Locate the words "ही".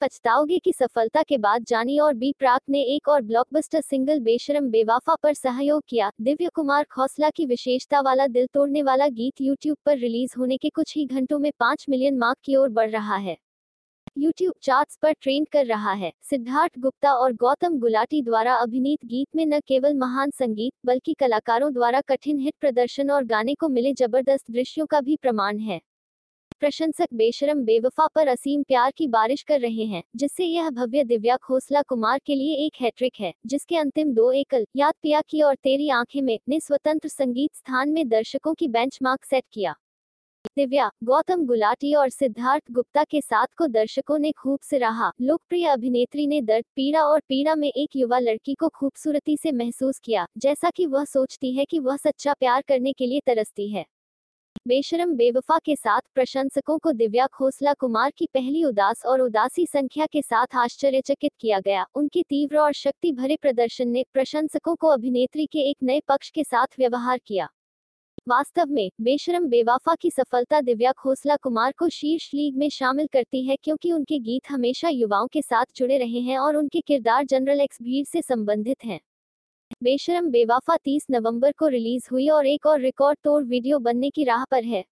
10.96-11.04